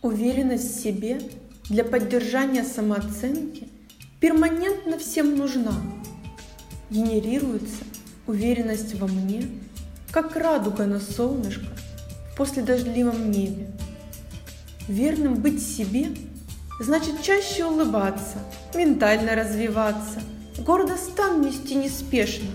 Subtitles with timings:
[0.00, 1.20] Уверенность в себе
[1.68, 3.66] для поддержания самооценки
[4.20, 5.74] перманентно всем нужна.
[6.88, 7.84] Генерируется
[8.28, 9.48] уверенность во мне,
[10.12, 11.66] как радуга на солнышко
[12.36, 13.72] после дождливом небе.
[14.86, 16.10] Верным быть себе
[16.78, 18.38] значит чаще улыбаться,
[18.76, 20.22] ментально развиваться,
[20.58, 22.50] гордо стан нести неспешно,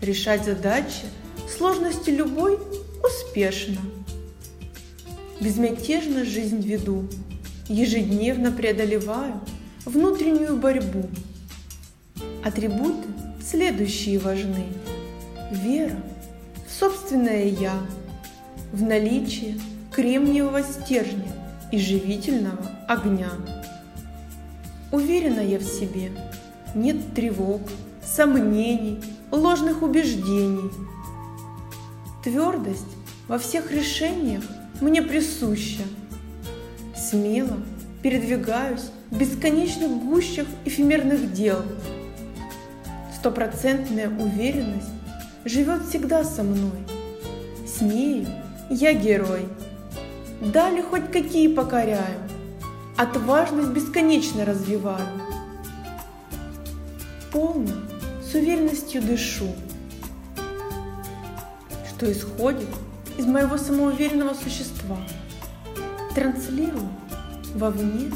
[0.00, 1.06] решать задачи,
[1.48, 2.56] сложности любой
[3.02, 3.78] успешно.
[5.40, 7.04] Безмятежно жизнь веду,
[7.68, 9.40] ежедневно преодолеваю
[9.84, 11.08] внутреннюю борьбу.
[12.42, 13.06] Атрибуты
[13.40, 14.64] следующие важны.
[15.52, 15.96] Вера
[16.66, 17.74] в собственное «я»,
[18.72, 19.60] в наличие
[19.92, 21.32] кремниевого стержня
[21.70, 23.30] и живительного огня.
[24.90, 26.10] Уверена я в себе,
[26.74, 27.62] нет тревог,
[28.04, 30.70] сомнений, ложных убеждений.
[32.24, 32.84] Твердость
[33.28, 34.42] во всех решениях
[34.80, 35.82] мне присуща.
[36.96, 37.58] Смело
[38.02, 41.62] передвигаюсь в бесконечных гущах эфемерных дел.
[43.14, 44.90] Стопроцентная уверенность
[45.44, 46.86] живет всегда со мной.
[47.66, 48.26] С нею
[48.70, 49.48] я герой.
[50.40, 52.20] Дали хоть какие покоряю,
[52.96, 55.06] отважность бесконечно развиваю.
[57.32, 57.72] Полно,
[58.22, 59.48] с уверенностью дышу,
[61.88, 62.68] что исходит
[63.18, 64.96] из моего самоуверенного существа.
[66.14, 66.88] Транслирую
[67.54, 68.12] вовне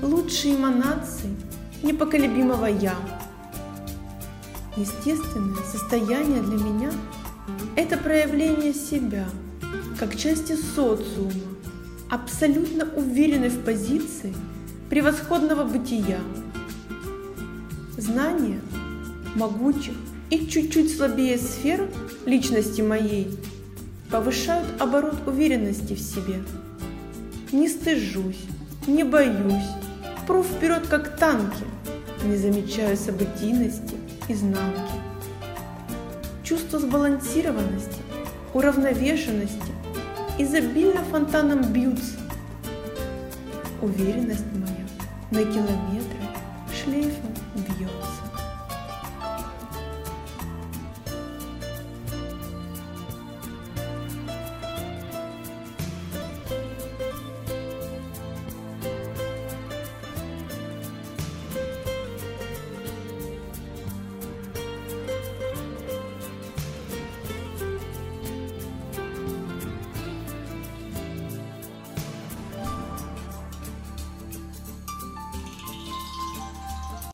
[0.00, 1.34] лучшие эманации
[1.82, 2.94] непоколебимого «Я».
[4.76, 6.90] Естественное состояние для меня–
[7.76, 9.26] это проявление себя,
[9.98, 11.32] как части социума,
[12.08, 14.34] абсолютно уверенной в позиции
[14.88, 16.18] превосходного бытия.
[17.98, 18.60] Знание
[19.34, 19.94] могучих
[20.30, 21.90] и чуть-чуть слабее сфер
[22.24, 23.36] личности моей
[24.12, 26.42] повышают оборот уверенности в себе.
[27.50, 28.44] Не стыжусь,
[28.86, 29.70] не боюсь,
[30.26, 31.64] пру вперед как танки,
[32.24, 33.96] не замечаю событийности,
[34.28, 34.92] изнанки.
[36.44, 38.02] Чувство сбалансированности,
[38.52, 39.72] уравновешенности
[40.38, 42.18] изобильно фонтаном бьются.
[43.80, 44.86] Уверенность моя
[45.30, 46.18] на километры
[46.84, 47.31] шлейфом